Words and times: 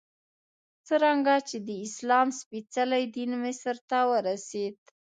څرنګه 0.87 1.35
چې 1.47 1.57
د 1.67 1.69
اسلام 1.85 2.27
سپېڅلی 2.39 3.03
دین 3.15 3.31
مصر 3.43 3.75
ته 3.89 3.99
ورسېد. 4.11 4.77